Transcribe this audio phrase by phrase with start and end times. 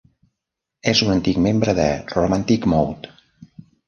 [0.91, 3.13] És un antic membre de "Romantic Mode".